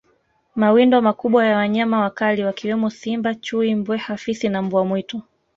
Mawindo 0.55 1.01
makubwa 1.01 1.45
ya 1.45 1.57
wanyama 1.57 1.99
wakali 2.01 2.43
wakiwemo 2.43 2.89
Simba 2.89 3.35
Chui 3.35 3.75
Mbweha 3.75 4.17
Fisi 4.17 4.49
na 4.49 4.61
Mbwa 4.61 4.85
mwitu 4.85 5.21